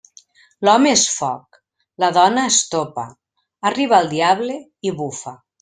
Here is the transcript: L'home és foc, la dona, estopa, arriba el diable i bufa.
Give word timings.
L'home 0.67 0.93
és 0.93 1.03
foc, 1.17 1.59
la 2.05 2.09
dona, 2.17 2.47
estopa, 2.53 3.07
arriba 3.73 4.03
el 4.05 4.13
diable 4.19 4.61
i 4.93 4.99
bufa. 5.05 5.39